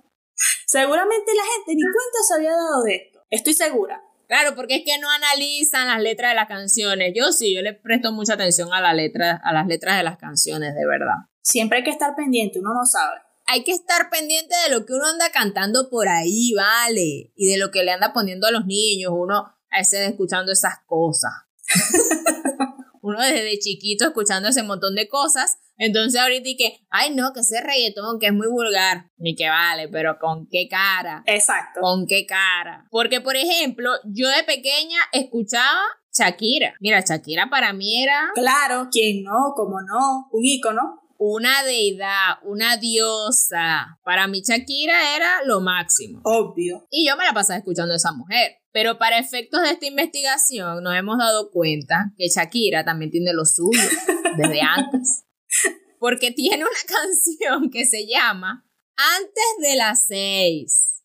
[0.67, 3.19] Seguramente la gente ni cuenta se había dado de esto.
[3.29, 4.01] Estoy segura.
[4.27, 7.13] Claro, porque es que no analizan las letras de las canciones.
[7.15, 10.17] Yo sí, yo le presto mucha atención a, la letra, a las letras de las
[10.17, 11.29] canciones, de verdad.
[11.41, 13.17] Siempre hay que estar pendiente, uno no sabe.
[13.47, 17.31] Hay que estar pendiente de lo que uno anda cantando por ahí, vale.
[17.35, 19.11] Y de lo que le anda poniendo a los niños.
[19.15, 21.31] Uno a veces escuchando esas cosas.
[23.05, 25.59] uno desde chiquito escuchando ese montón de cosas.
[25.77, 29.11] Entonces ahorita y que, ay no, que ese reggaetón que es muy vulgar.
[29.17, 31.23] Ni que vale, pero con qué cara.
[31.27, 31.81] Exacto.
[31.81, 32.87] ¿Con qué cara?
[32.89, 35.81] Porque, por ejemplo, yo de pequeña escuchaba
[36.17, 36.73] Shakira.
[36.79, 39.53] Mira, Shakira para mí era Claro, ¿quién no?
[39.55, 40.27] ¿Cómo no?
[40.31, 41.01] Un ícono.
[41.17, 43.99] una deidad, una diosa.
[44.03, 46.21] Para mí Shakira era lo máximo.
[46.23, 46.87] Obvio.
[46.89, 48.57] Y yo me la pasaba escuchando a esa mujer.
[48.75, 53.45] Pero para efectos de esta investigación nos hemos dado cuenta que Shakira también tiene lo
[53.45, 53.79] suyo
[54.35, 55.23] desde antes.
[55.97, 61.01] Porque tiene una canción que se llama Antes de las seis.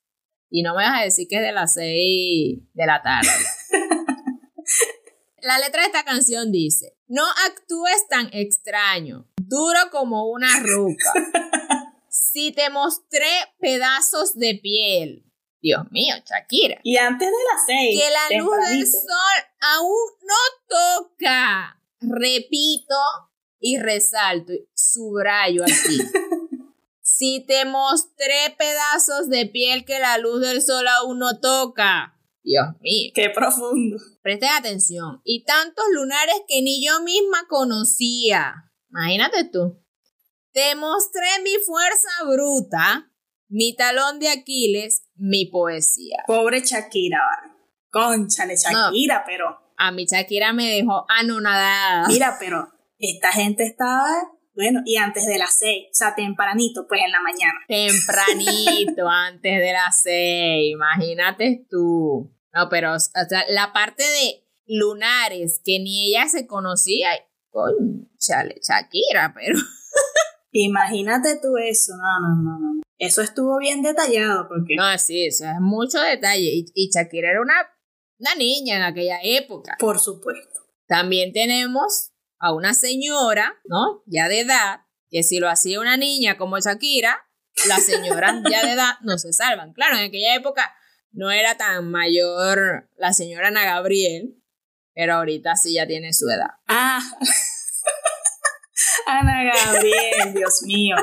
[0.50, 3.30] Y no me vas a decir que es de las seis de la tarde.
[5.42, 11.12] La letra de esta canción dice, no actúes tan extraño, duro como una ruca.
[12.08, 13.30] Si te mostré
[13.60, 15.29] pedazos de piel.
[15.62, 16.80] Dios mío, Shakira.
[16.82, 18.00] Y antes de las seis.
[18.00, 21.80] Que la luz del sol aún no toca.
[22.00, 22.96] Repito
[23.58, 25.98] y resalto, subrayo aquí.
[27.02, 32.16] si te mostré pedazos de piel que la luz del sol aún no toca.
[32.42, 33.12] Dios mío.
[33.14, 33.98] Qué profundo.
[34.22, 35.20] Presten atención.
[35.24, 38.72] Y tantos lunares que ni yo misma conocía.
[38.88, 39.78] Imagínate tú.
[40.52, 43.09] Te mostré mi fuerza bruta,
[43.50, 46.18] mi talón de Aquiles, mi poesía.
[46.26, 47.52] Pobre Shakira, vale.
[47.90, 49.58] Conchale, Shakira, pero.
[49.76, 52.06] A mi Shakira me dejó anonadada.
[52.06, 54.06] Mira, pero esta gente estaba.
[54.54, 55.88] Bueno, y antes de las seis.
[55.90, 57.58] O sea, tempranito, pues en la mañana.
[57.66, 60.72] Tempranito, antes de las seis.
[60.72, 62.32] Imagínate tú.
[62.54, 67.08] No, pero, o sea, la parte de lunares que ni ella se conocía.
[67.50, 69.58] Conchale, Shakira, pero.
[70.52, 71.94] Imagínate tú eso.
[71.96, 72.80] No, no, no, no.
[73.00, 74.76] Eso estuvo bien detallado porque.
[74.76, 76.50] No, sí, eso es mucho detalle.
[76.52, 77.54] Y, y Shakira era una,
[78.18, 79.76] una niña en aquella época.
[79.80, 80.60] Por supuesto.
[80.86, 84.02] También tenemos a una señora, ¿no?
[84.04, 87.26] Ya de edad, que si lo hacía una niña como Shakira,
[87.68, 89.72] las señoras ya de edad no se salvan.
[89.72, 90.70] Claro, en aquella época
[91.10, 94.36] no era tan mayor la señora Ana Gabriel,
[94.92, 96.50] pero ahorita sí ya tiene su edad.
[96.66, 97.00] Ah.
[99.06, 100.96] Ana Gabriel, Dios mío.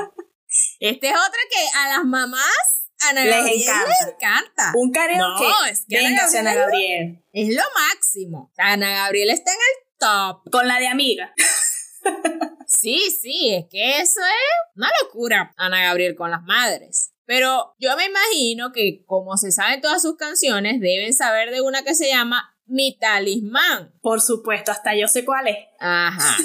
[0.79, 3.87] Este es otra que a las mamás Ana Les Gabriel encanta.
[3.87, 4.71] les encanta.
[4.75, 5.43] Un karaoke.
[5.43, 7.23] No, es que Ana Véngase, Ana Gabriel.
[7.31, 8.51] Es lo máximo.
[8.57, 10.51] Ana Gabriel está en el top.
[10.51, 11.33] Con la de amiga.
[12.67, 17.13] Sí, sí, es que eso es una locura, Ana Gabriel con las madres.
[17.25, 21.83] Pero yo me imagino que como se saben todas sus canciones, deben saber de una
[21.83, 23.93] que se llama mi talismán.
[24.01, 25.57] Por supuesto, hasta yo sé cuál es.
[25.79, 26.37] Ajá.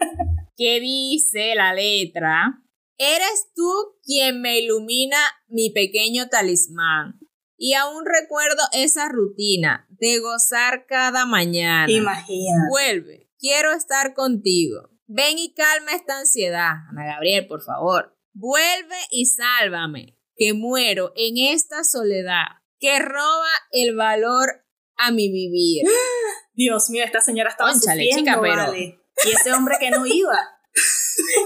[0.56, 2.60] ¿Qué dice la letra?
[3.02, 3.72] Eres tú
[4.04, 5.16] quien me ilumina
[5.48, 7.18] mi pequeño talismán.
[7.56, 11.90] Y aún recuerdo esa rutina de gozar cada mañana.
[11.90, 12.66] Imagina.
[12.68, 14.90] Vuelve, quiero estar contigo.
[15.06, 16.72] Ven y calma esta ansiedad.
[16.90, 18.18] Ana Gabriel, por favor.
[18.34, 22.44] Vuelve y sálvame, que muero en esta soledad,
[22.78, 24.66] que roba el valor
[24.98, 25.84] a mi vivir.
[26.52, 29.00] Dios mío, esta señora estaba Cónchale, sufriendo, chica, pero- vale.
[29.24, 30.38] Y ese hombre que no iba.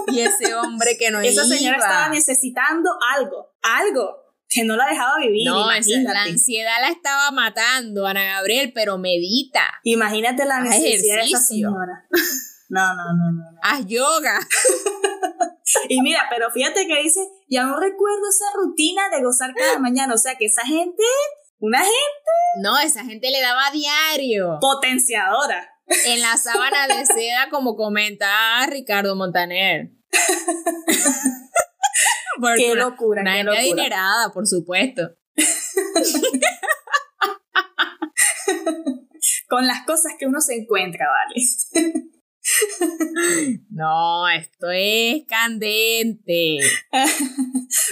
[0.09, 1.87] Y ese hombre que no Esa señora iba.
[1.87, 3.53] estaba necesitando algo.
[3.63, 4.17] Algo.
[4.49, 5.47] Que no la dejaba vivir.
[5.49, 9.63] No, esa- la ansiedad la estaba matando, Ana Gabriel, pero medita.
[9.83, 12.07] Imagínate la Haz necesidad de esa señora.
[12.69, 13.51] No, no, no, no.
[13.53, 13.59] no.
[13.63, 14.39] Haz yoga.
[15.89, 20.15] Y mira, pero fíjate que dice, ya no recuerdo esa rutina de gozar cada mañana.
[20.15, 21.03] O sea que esa gente,
[21.59, 21.95] una gente
[22.63, 24.59] No, esa gente le daba diario.
[24.61, 25.69] potenciadora.
[25.87, 29.91] En la sábana de seda, como comenta Ricardo Montaner.
[32.57, 33.61] Qué una- locura, Una qué gente locura.
[33.61, 35.03] adinerada, por supuesto.
[39.49, 41.35] Con las cosas que uno se encuentra, ¿vale?
[43.71, 46.59] No, esto es candente.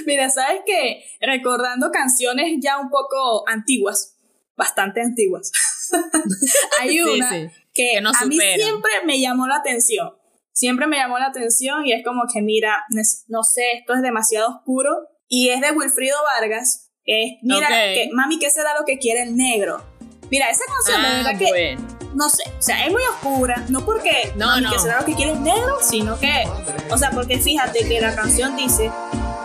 [0.05, 1.03] Mira, ¿sabes qué?
[1.23, 4.19] Recordando canciones ya un poco antiguas,
[4.57, 5.51] bastante antiguas.
[6.81, 7.37] Hay Sí, una sí.
[7.75, 10.11] que que nos a mí siempre me llamó la atención.
[10.53, 12.85] Siempre me llamó la atención y es como que, mira,
[13.29, 14.91] no sé, esto es demasiado oscuro.
[15.29, 16.91] Y es de Wilfrido Vargas.
[17.05, 17.73] que es, mira, Ok.
[17.73, 19.83] que, mami, ¿qué será lo que quiere el negro?
[20.31, 21.88] Mira, esa canción de Ah, verdad que, bueno.
[22.15, 23.65] no sé, o sea, es muy oscura.
[23.71, 24.73] No porque, No, mami, no.
[24.73, 25.79] ¿qué será lo que quiere el negro?
[25.83, 26.45] Sino que,
[26.91, 28.91] o sea, porque fíjate que la canción dice,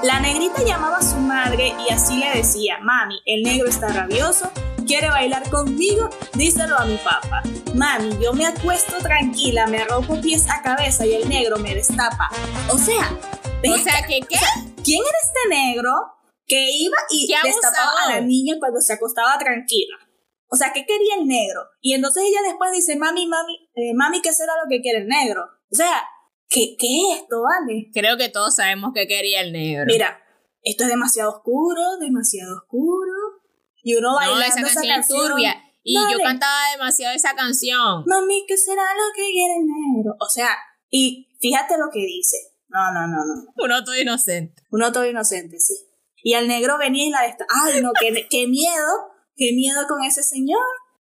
[0.03, 4.51] la negrita llamaba a su madre y así le decía, mami, el negro está rabioso,
[4.87, 7.43] quiere bailar conmigo, díselo a mi papá.
[7.75, 12.29] Mami, yo me acuesto tranquila, me arrojo pies a cabeza y el negro me destapa.
[12.71, 13.11] O sea,
[13.69, 14.37] O sea, que qué?
[14.83, 15.91] ¿quién era este negro
[16.45, 19.97] que iba y ¡Qué destapaba a la niña cuando se acostaba tranquila?
[20.49, 21.61] O sea, ¿qué quería el negro?
[21.81, 25.07] Y entonces ella después dice, mami, mami, eh, mami, ¿qué será lo que quiere el
[25.07, 25.43] negro?
[25.69, 26.01] O sea,
[26.47, 27.89] ¿qué, qué es esto, vale?
[27.93, 29.83] Creo que todos sabemos que quería el negro.
[29.87, 30.23] Mira,
[30.61, 33.06] esto es demasiado oscuro, demasiado oscuro.
[33.87, 35.63] Y uno no, bailando esa esa canción es turbia.
[35.81, 38.03] Y yo cantaba demasiado esa canción.
[38.05, 40.13] Mami, ¿qué será lo que quiere el negro?
[40.19, 40.49] O sea,
[40.89, 42.35] y fíjate lo que dice.
[42.67, 43.53] No, no, no, no.
[43.55, 44.61] Uno todo inocente.
[44.71, 45.73] Uno todo inocente, sí.
[46.21, 47.45] Y el negro venía y la desta.
[47.63, 48.91] Ay, no, qué, qué miedo.
[49.37, 50.65] Qué miedo con ese señor.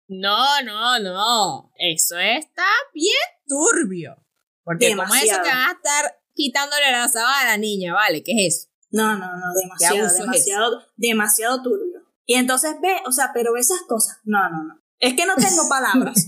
[0.08, 1.72] No, no, no.
[1.80, 3.16] Eso está bien
[3.48, 4.24] turbio.
[4.64, 8.22] Porque como es eso que van a estar quitándole la sábana a la niña, ¿vale?
[8.22, 8.68] ¿Qué es eso?
[8.92, 12.07] No, no, no, demasiado, demasiado, demasiado turbio.
[12.28, 14.18] Y entonces ve, o sea, pero ve esas cosas.
[14.26, 14.80] No, no, no.
[15.00, 16.16] Es que no tengo palabras.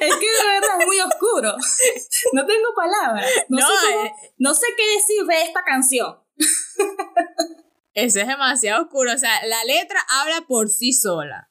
[0.00, 1.54] es que de verdad es muy oscuro.
[2.32, 3.28] No tengo palabras.
[3.48, 4.12] No, No, sé, cómo- eh.
[4.38, 6.18] no sé qué decir de esta canción.
[7.94, 9.12] Eso es demasiado oscuro.
[9.12, 11.50] O sea, la letra habla por sí sola.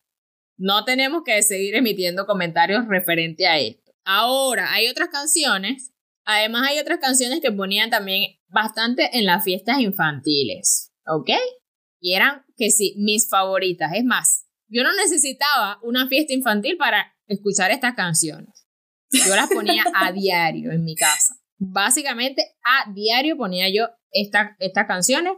[0.58, 3.92] No tenemos que seguir emitiendo comentarios referente a esto.
[4.06, 5.92] Ahora, hay otras canciones.
[6.26, 10.92] Además, hay otras canciones que ponían también bastante en las fiestas infantiles.
[11.06, 11.32] ¿Ok?
[12.06, 13.94] Y eran que sí, mis favoritas.
[13.96, 18.68] Es más, yo no necesitaba una fiesta infantil para escuchar estas canciones.
[19.10, 21.36] Yo las ponía a diario en mi casa.
[21.58, 25.32] Básicamente, a diario ponía yo esta- estas canciones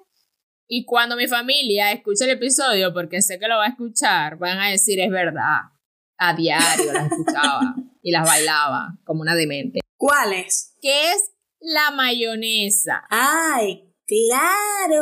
[0.68, 4.58] y cuando mi familia escuche el episodio, porque sé que lo va a escuchar, van
[4.58, 5.60] a decir es verdad.
[6.18, 9.82] A diario las escuchaba y las bailaba como una demente.
[9.98, 10.74] ¿Cuál es?
[10.82, 13.04] ¿Qué es la mayonesa?
[13.12, 15.00] ¡Ay, claro!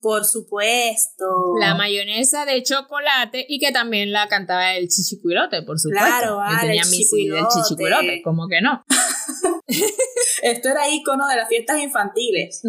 [0.00, 1.24] Por supuesto.
[1.60, 6.06] La mayonesa de chocolate y que también la cantaba el chichicuilote, por supuesto.
[6.06, 8.22] Claro, vale, tenía el mi CD chichicuilote.
[8.22, 8.84] como que no.
[10.42, 12.62] Esto era icono de las fiestas infantiles.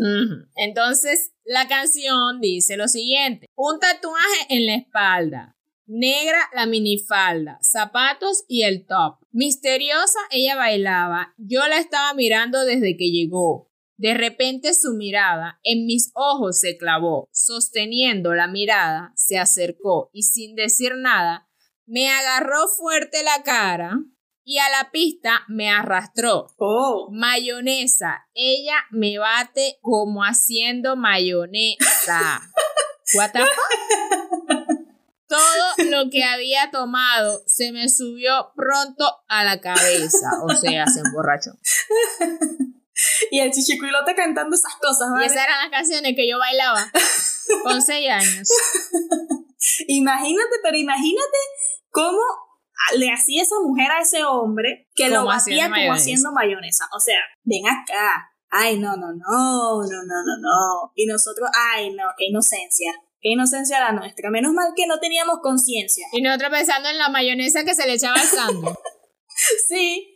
[0.55, 8.43] Entonces, la canción dice lo siguiente: un tatuaje en la espalda, negra la minifalda, zapatos
[8.47, 9.17] y el top.
[9.31, 13.68] Misteriosa ella bailaba, yo la estaba mirando desde que llegó.
[13.99, 20.23] De repente su mirada en mis ojos se clavó, sosteniendo la mirada, se acercó y
[20.23, 21.49] sin decir nada,
[21.85, 23.99] me agarró fuerte la cara
[24.45, 26.47] y a la pista me arrastró.
[26.55, 27.09] Oh.
[27.11, 28.25] Mayonesa.
[28.33, 32.39] Ella me bate como haciendo mayonesa.
[33.15, 34.67] What the fuck?
[35.27, 40.29] Todo lo que había tomado se me subió pronto a la cabeza.
[40.43, 41.51] O sea, se emborrachó.
[43.31, 45.25] Y el chichicuilote cantando esas cosas, Y ¿vale?
[45.25, 46.91] esas eran las canciones que yo bailaba
[47.63, 48.47] con seis años.
[49.87, 51.37] imagínate, pero imagínate
[51.89, 52.19] cómo
[52.95, 56.85] le hacía esa mujer a ese hombre que lo batía como haciendo mayonesa.
[56.95, 58.31] O sea, ven acá.
[58.51, 60.91] Ay, no, no, no, no, no, no, no.
[60.95, 62.93] Y nosotros, ay, no, qué inocencia.
[63.21, 64.31] Qué inocencia la nuestra.
[64.31, 66.07] Menos mal que no teníamos conciencia.
[66.13, 68.75] Y nosotros pensando en la mayonesa que se le echaba al sándwich.
[69.67, 70.15] sí.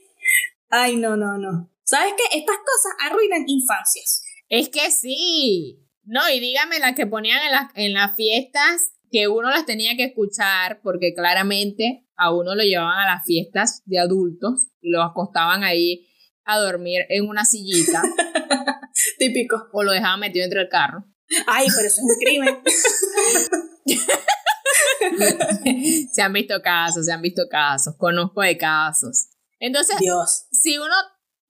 [0.69, 1.69] Ay, no, no, no.
[1.83, 2.37] ¿Sabes qué?
[2.37, 4.23] Estas cosas arruinan infancias.
[4.49, 5.79] Es que sí.
[6.03, 9.95] No, y dígame las que ponían en, las, en las fiestas que uno las tenía
[9.95, 15.01] que escuchar porque claramente a uno lo llevaban a las fiestas de adultos y lo
[15.03, 16.07] acostaban ahí
[16.45, 18.01] a dormir en una sillita.
[19.19, 19.69] Típico.
[19.71, 21.05] O lo dejaban metido entre el carro.
[21.47, 22.59] Ay, pero eso es un crimen.
[26.11, 29.27] se han visto casos, se han visto casos, conozco de casos.
[29.59, 30.45] Entonces, Dios.
[30.51, 30.93] si uno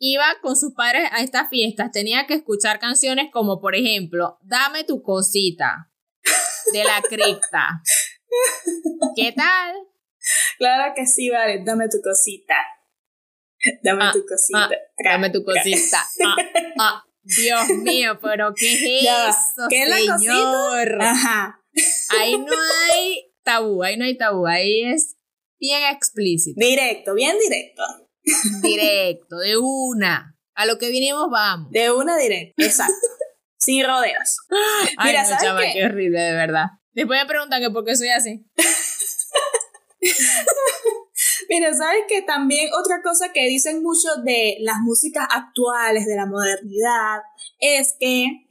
[0.04, 4.84] iba con sus padres a estas fiestas, tenía que escuchar canciones como, por ejemplo, Dame
[4.84, 5.90] tu cosita,
[6.74, 7.82] de la cripta.
[9.16, 9.76] ¿Qué tal?
[10.58, 12.56] Claro que sí, vale, dame tu cosita.
[13.82, 14.60] Dame ah, tu cosita.
[14.60, 14.70] Ah,
[15.06, 16.06] dame tu cosita.
[16.78, 18.82] Ah, Dios mío, pero ¿qué es
[19.30, 21.12] eso, ¿Qué es la cosita?
[21.12, 21.64] Ajá.
[22.20, 22.54] Ahí no
[22.92, 25.16] hay tabú, ahí no hay tabú, ahí es
[25.60, 26.60] bien explícito.
[26.60, 27.84] Directo, bien directo.
[28.62, 30.38] Directo, de una.
[30.56, 31.72] A lo que vinimos vamos.
[31.72, 32.94] De una directo, exacto.
[33.58, 34.38] Sin rodeos.
[35.04, 35.86] Mira, ¿sabes chama, qué?
[35.86, 36.66] horrible, de verdad.
[36.92, 38.46] Después me preguntan que por qué soy así.
[41.50, 46.26] Mira, ¿sabes que también otra cosa que dicen mucho de las músicas actuales, de la
[46.26, 47.22] modernidad,
[47.60, 48.48] es que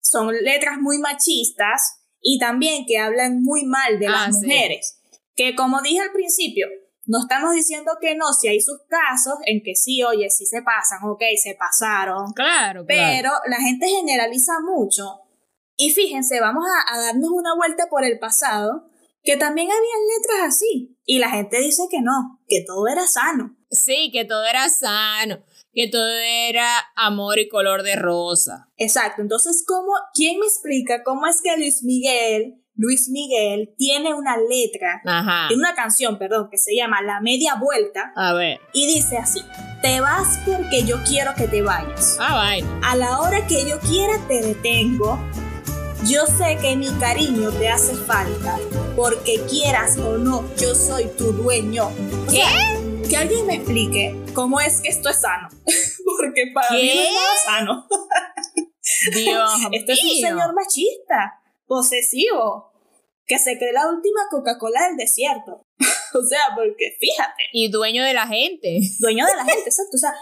[0.00, 4.98] son letras muy machistas y también que hablan muy mal de las ah, mujeres.
[5.34, 6.66] Que como dije al principio,
[7.06, 10.62] no estamos diciendo que no, si hay sus casos en que sí, oye, sí se
[10.62, 12.32] pasan, ok, se pasaron.
[12.32, 15.20] Claro, Pero la gente generaliza mucho.
[15.76, 18.88] Y fíjense, vamos a, darnos una vuelta por el pasado,
[19.22, 20.96] que también habían letras así.
[21.04, 23.56] Y la gente dice que no, que todo era sano.
[23.70, 28.68] Sí, que todo era sano, que todo era amor y color de rosa.
[28.76, 29.22] Exacto.
[29.22, 35.00] Entonces, ¿cómo, quién me explica cómo es que Luis Miguel Luis Miguel tiene una letra,
[35.48, 38.12] tiene una canción, perdón, que se llama La Media Vuelta.
[38.14, 38.60] A ver.
[38.72, 39.42] Y dice así,
[39.80, 42.18] te vas porque yo quiero que te vayas.
[42.20, 42.66] Ah, vaya.
[42.82, 45.18] A la hora que yo quiera te detengo.
[46.04, 48.58] Yo sé que mi cariño te hace falta,
[48.94, 51.90] porque quieras o no, yo soy tu dueño.
[52.30, 52.44] ¿Qué?
[53.08, 55.48] que alguien me explique cómo es que esto es sano,
[56.18, 57.86] porque para mí no es sano.
[59.14, 62.72] Dios Este es un señor machista posesivo,
[63.26, 65.62] que se cree la última Coca-Cola del desierto.
[66.14, 67.42] o sea, porque fíjate.
[67.52, 68.80] Y dueño de la gente.
[69.00, 69.96] Dueño de la gente, exacto.
[69.96, 70.14] O sea,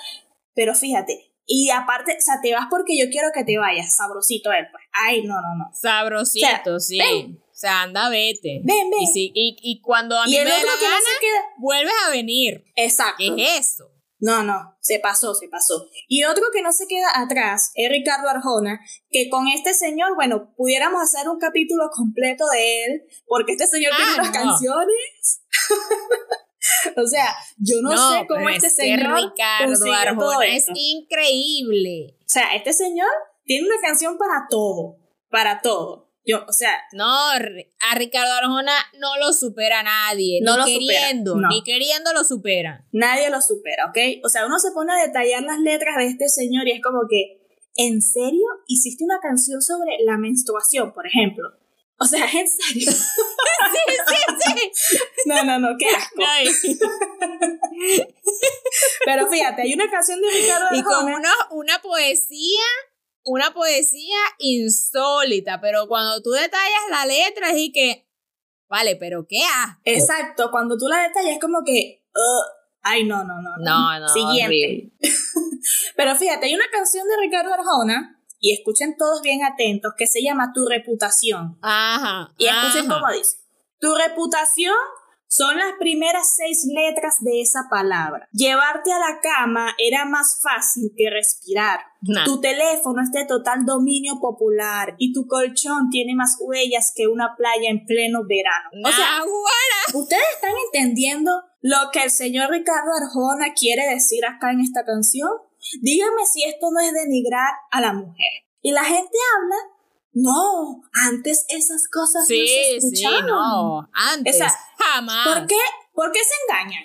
[0.54, 1.30] pero fíjate.
[1.46, 3.94] Y aparte, o sea, te vas porque yo quiero que te vayas.
[3.94, 4.82] Sabrosito él, pues.
[4.92, 5.70] Ay, no, no, no.
[5.74, 7.00] Sabrosito, sí.
[7.00, 8.60] O sea, anda, vete.
[8.64, 9.00] Ven, ven.
[9.14, 12.64] Y, y, y cuando a mí me da la gana, vuelves a venir.
[12.74, 13.16] Exacto.
[13.18, 13.93] ¿Qué es eso?
[14.18, 15.88] No, no, se pasó, se pasó.
[16.08, 20.54] Y otro que no se queda atrás es Ricardo Arjona, que con este señor, bueno,
[20.56, 25.42] pudiéramos hacer un capítulo completo de él, porque este señor tiene ah, unas canciones.
[26.96, 28.98] o sea, yo no, sé cómo este señor.
[28.98, 32.16] Ricardo Arjona es increíble.
[32.20, 33.08] O sea, este señor
[33.44, 34.96] tiene una canción para todo,
[35.28, 36.03] para todo.
[36.26, 36.72] Yo, o sea.
[36.92, 40.40] No, a Ricardo Arjona no lo supera nadie.
[40.42, 42.86] No ni lo queriendo, ni queriendo lo supera.
[42.92, 44.24] Nadie lo supera, ¿ok?
[44.24, 47.00] O sea, uno se pone a detallar las letras de este señor y es como
[47.08, 47.42] que,
[47.76, 51.50] ¿en serio hiciste una canción sobre la menstruación, por ejemplo?
[51.98, 52.90] O sea, en serio.
[52.92, 52.98] sí,
[54.08, 54.98] sí, sí.
[55.26, 56.22] No, no, no, qué asco.
[59.04, 60.80] Pero fíjate, hay una canción de Ricardo Arjona.
[60.80, 62.64] Y con una, una poesía
[63.24, 68.08] una poesía insólita, pero cuando tú detallas la letra es y que,
[68.68, 69.80] vale, pero qué asco.
[69.84, 72.04] Exacto, cuando tú la detallas es como que,
[72.82, 73.56] ay, no, no, no.
[73.58, 74.08] No, no.
[74.08, 74.92] Siguiente.
[75.96, 80.22] pero fíjate, hay una canción de Ricardo Arjona, y escuchen todos bien atentos, que se
[80.22, 81.56] llama Tu reputación.
[81.62, 82.34] Ajá.
[82.36, 83.38] Y escuchen cómo dice.
[83.80, 84.74] Tu reputación
[85.34, 88.28] son las primeras seis letras de esa palabra.
[88.30, 91.80] Llevarte a la cama era más fácil que respirar.
[92.24, 97.34] Tu teléfono es de total dominio popular y tu colchón tiene más huellas que una
[97.36, 98.70] playa en pleno verano.
[98.84, 99.24] o sea,
[99.94, 101.32] ¿ustedes están entendiendo
[101.62, 105.30] lo que el señor Ricardo Arjona quiere decir acá en esta canción?
[105.82, 108.44] Dígame si esto no es denigrar a la mujer.
[108.62, 109.73] Y la gente habla
[110.14, 113.20] no, antes esas cosas sí, no se escuchaban.
[113.20, 114.38] Sí, no, antes,
[114.78, 115.26] jamás.
[115.28, 115.56] ¿Por qué?
[115.92, 116.84] ¿Por qué se engañan?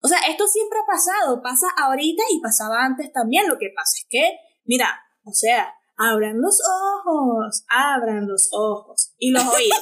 [0.00, 3.48] O sea, esto siempre ha pasado, pasa ahorita y pasaba antes también.
[3.48, 9.32] Lo que pasa es que, mira, o sea, abran los ojos, abran los ojos y
[9.32, 9.78] los oídos.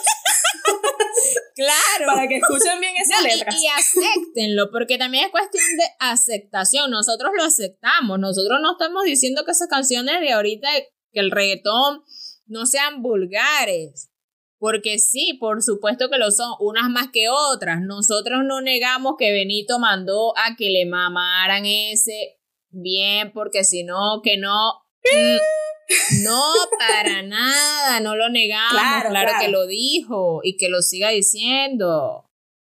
[1.55, 2.13] Claro.
[2.15, 3.55] Para que escuchen bien esas No, y- letras.
[3.63, 6.91] Y, acéptenlo, porque también es cuestión de aceptación.
[6.91, 8.19] Nosotros lo aceptamos.
[8.19, 10.69] Nosotros no estamos diciendo que esas canciones de ahorita,
[11.17, 12.03] que el reggaetón
[12.47, 14.13] no sean vulgares.
[14.59, 17.81] Porque sí, por supuesto que lo son, unas más que otras.
[17.83, 22.39] Nosotros no negamos que Benito mandó a que le mamaran ese
[22.71, 24.83] bien, porque si no, que no.
[25.13, 26.43] Mm, No,
[26.79, 28.73] para nada, no lo negamos.
[28.73, 29.45] Claro, Claro, claro.
[29.45, 32.25] que lo dijo y que lo siga diciendo.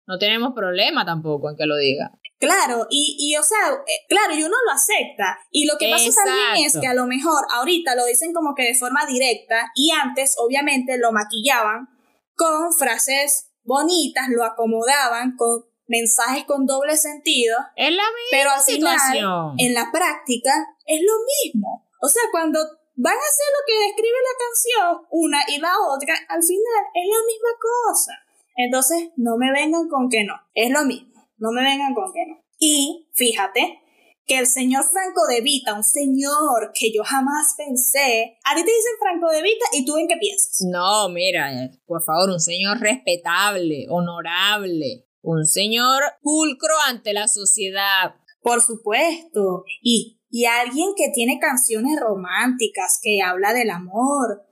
[0.07, 2.11] No tenemos problema tampoco en que lo diga.
[2.39, 5.39] Claro, y, y o sea, eh, claro, y uno lo acepta.
[5.51, 6.81] Y lo que pasa también es Exacto.
[6.81, 10.97] que a lo mejor ahorita lo dicen como que de forma directa y antes obviamente
[10.97, 11.87] lo maquillaban
[12.35, 18.61] con frases bonitas, lo acomodaban con mensajes con doble sentido, Es la misma pero al
[18.61, 19.55] final, situación.
[19.57, 20.51] en la práctica,
[20.85, 21.13] es lo
[21.43, 21.87] mismo.
[22.01, 22.59] O sea, cuando
[22.95, 27.05] van a hacer lo que describe la canción, una y la otra, al final es
[27.07, 28.11] la misma cosa.
[28.55, 31.06] Entonces, no me vengan con que no, es lo mismo.
[31.37, 32.43] No me vengan con que no.
[32.59, 33.79] Y fíjate
[34.25, 38.71] que el señor Franco de Vita, un señor que yo jamás pensé, a ti te
[38.71, 40.61] dicen Franco de Vita y tú en qué piensas.
[40.69, 41.49] No, mira,
[41.85, 48.15] por favor, un señor respetable, honorable, un señor pulcro ante la sociedad.
[48.41, 49.63] Por supuesto.
[49.81, 54.43] Y, y alguien que tiene canciones románticas, que habla del amor,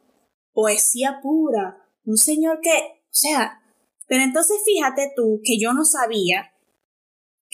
[0.54, 1.78] poesía pura.
[2.06, 3.62] Un señor que, o sea,
[4.08, 6.52] pero entonces fíjate tú que yo no sabía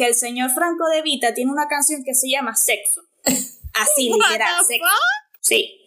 [0.01, 3.01] que el señor Franco de Vita tiene una canción que se llama Sexo.
[3.23, 4.85] Así, literal, sexo.
[5.39, 5.77] Sí.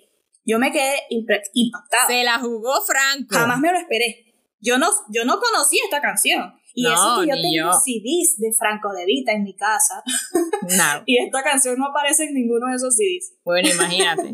[0.45, 2.07] Yo me quedé impactada.
[2.07, 3.35] Se la jugó Franco.
[3.35, 4.37] Jamás me lo esperé.
[4.61, 6.55] Yo no, yo no conocía esta canción.
[6.75, 7.73] Y No, eso que yo tengo yo.
[7.73, 10.03] CDs de Franco de Vita en mi casa.
[10.63, 11.03] No.
[11.05, 13.35] Y esta canción no aparece en ninguno de esos CDs.
[13.45, 14.33] Bueno, imagínate.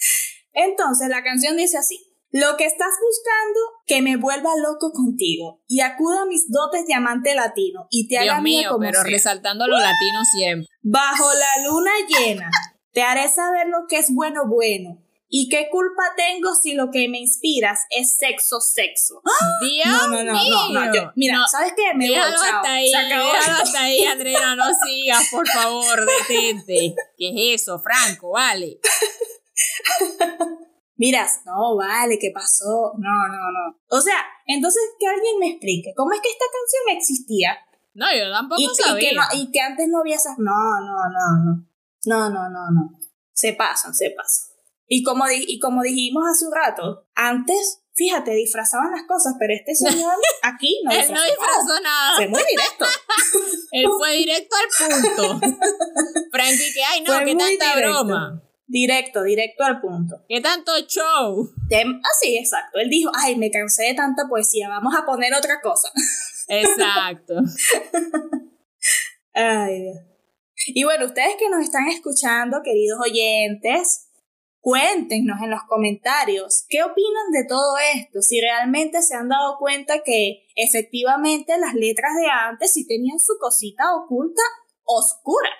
[0.52, 2.11] Entonces la canción dice así.
[2.34, 6.94] Lo que estás buscando, que me vuelva loco contigo y acuda a mis dotes de
[6.94, 9.10] amante latino y te haga Dios mía mío, como pero sea.
[9.10, 10.68] resaltando lo latino siempre.
[10.80, 12.50] Bajo la luna llena,
[12.92, 17.06] te haré saber lo que es bueno bueno y qué culpa tengo si lo que
[17.08, 19.20] me inspiras es sexo sexo.
[19.60, 20.90] Dios No, no, no, no, no, mío.
[20.94, 21.94] yo- mira, No, ¿sabes qué?
[21.94, 22.32] Me voy, chao.
[22.32, 26.94] hasta ahí, hasta ahí, Andrea, no sigas, por favor, detente.
[27.18, 28.30] ¿Qué es eso, Franco?
[28.32, 28.78] Vale.
[31.02, 32.92] Miras, no, vale, ¿qué pasó?
[32.96, 33.76] No, no, no.
[33.88, 37.58] O sea, entonces que alguien me explique, ¿cómo es que esta canción existía?
[37.94, 39.10] No, yo tampoco y, y sabía.
[39.10, 40.38] que no- y que antes no había esas.
[40.38, 41.66] No, no, no, no.
[42.04, 42.98] No, no, no, no.
[43.32, 44.52] Se pasan, se pasan.
[44.86, 49.52] Y como, di- y como dijimos hace un rato, antes, fíjate, disfrazaban las cosas, pero
[49.54, 51.20] este señor aquí no Él disfrazó.
[51.24, 52.16] no disfrazó nada.
[52.16, 52.84] Fue muy directo.
[53.72, 55.40] Él fue directo al punto.
[56.30, 58.04] Frankie, que ay, no, Fue qué tanta directo.
[58.04, 58.42] broma.
[58.72, 60.24] Directo, directo al punto.
[60.26, 61.46] Qué tanto show.
[61.68, 62.78] Tem- Así, exacto.
[62.78, 65.90] Él dijo, ay, me cansé de tanta poesía, vamos a poner otra cosa.
[66.48, 67.34] Exacto.
[69.34, 69.96] Ay, Dios.
[70.68, 74.08] Y bueno, ustedes que nos están escuchando, queridos oyentes,
[74.60, 80.02] cuéntenos en los comentarios qué opinan de todo esto, si realmente se han dado cuenta
[80.02, 84.42] que efectivamente las letras de antes sí tenían su cosita oculta,
[84.84, 85.50] oscura.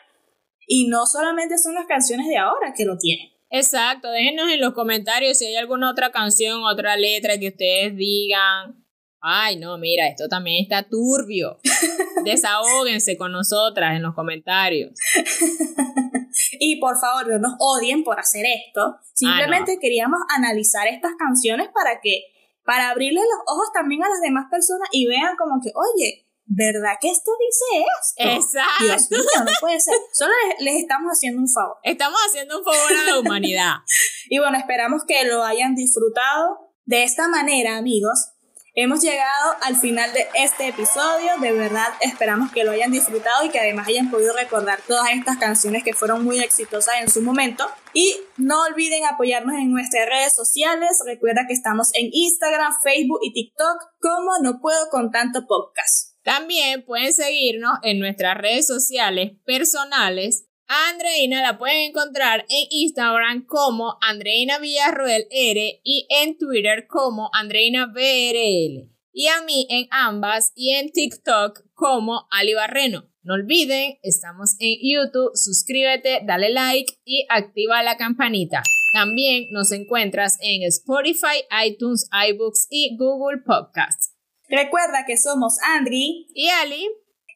[0.66, 3.28] Y no solamente son las canciones de ahora que lo tienen.
[3.50, 4.10] Exacto.
[4.10, 8.84] Déjenos en los comentarios si hay alguna otra canción, otra letra que ustedes digan.
[9.20, 11.58] Ay, no, mira, esto también está turbio.
[12.24, 14.92] Desahóguense con nosotras en los comentarios.
[16.58, 18.96] Y por favor, no nos odien por hacer esto.
[19.12, 22.24] Simplemente queríamos analizar estas canciones para que,
[22.64, 26.92] para abrirle los ojos también a las demás personas y vean como que, oye, ¿verdad
[27.00, 28.22] que esto dice esto?
[28.24, 29.16] Dios Exacto.
[29.16, 29.94] mío, no puede ser.
[30.12, 31.76] Solo les, les estamos haciendo un favor.
[31.82, 33.74] Estamos haciendo un favor a la humanidad.
[34.28, 36.72] Y bueno, esperamos que lo hayan disfrutado.
[36.86, 38.30] De esta manera, amigos,
[38.74, 41.36] hemos llegado al final de este episodio.
[41.40, 45.36] De verdad, esperamos que lo hayan disfrutado y que además hayan podido recordar todas estas
[45.36, 47.68] canciones que fueron muy exitosas en su momento.
[47.92, 50.98] Y no olviden apoyarnos en nuestras redes sociales.
[51.04, 56.11] Recuerda que estamos en Instagram, Facebook y TikTok como No Puedo con Tanto Podcast.
[56.22, 60.46] También pueden seguirnos en nuestras redes sociales personales.
[60.68, 67.28] A Andreina la pueden encontrar en Instagram como Andreina Villarroel R y en Twitter como
[67.32, 68.88] Andreina BRL.
[69.12, 73.08] Y a mí en ambas y en TikTok como Ali Barreno.
[73.24, 78.62] No olviden, estamos en YouTube, suscríbete, dale like y activa la campanita.
[78.92, 84.11] También nos encuentras en Spotify, iTunes, iBooks y Google Podcasts.
[84.52, 86.86] Recuerda que somos Andri Y Ali,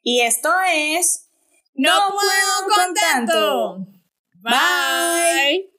[0.03, 1.31] y esto es
[1.75, 3.87] no, puedo con tanto.
[4.43, 5.71] Bye.